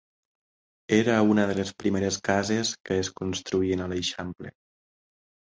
Era 0.95 1.17
una 1.33 1.43
de 1.51 1.57
les 1.59 1.73
primeres 1.83 2.19
cases 2.29 2.71
que 2.89 2.97
es 3.03 3.13
construïen 3.21 3.85
a 3.85 3.91
l’Eixample. 3.93 4.57